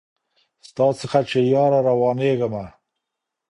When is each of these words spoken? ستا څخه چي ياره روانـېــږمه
ستا 0.67 0.85
څخه 0.99 1.19
چي 1.29 1.39
ياره 1.53 1.79
روانـېــږمه 1.89 2.65